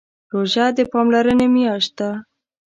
[0.33, 2.09] روژه د پاملرنې میاشت ده.